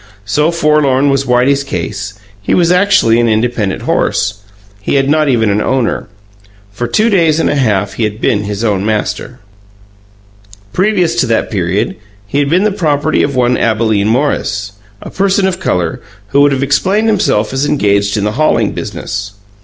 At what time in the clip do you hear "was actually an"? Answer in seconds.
2.55-3.29